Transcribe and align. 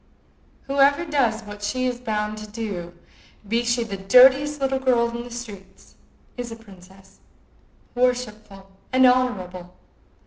Whoever 0.63 1.05
does 1.05 1.43
what 1.43 1.61
she 1.61 1.85
is 1.85 1.99
bound 1.99 2.39
to 2.39 2.47
do, 2.47 2.97
be 3.47 3.63
she 3.63 3.83
the 3.83 3.97
dirtiest 3.97 4.59
little 4.59 4.79
girl 4.79 5.09
in 5.15 5.21
the 5.23 5.29
street, 5.29 5.93
is 6.37 6.51
a 6.51 6.55
princess, 6.55 7.19
worshipful, 7.93 8.71
honorable. 8.91 9.75